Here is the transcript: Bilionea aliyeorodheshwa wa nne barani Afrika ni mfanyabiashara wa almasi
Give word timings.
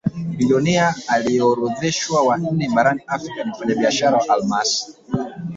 Bilionea 0.37 0.95
aliyeorodheshwa 1.07 2.21
wa 2.21 2.37
nne 2.37 2.69
barani 2.75 3.01
Afrika 3.07 3.43
ni 3.43 3.51
mfanyabiashara 3.51 4.17
wa 4.17 4.29
almasi 4.35 4.95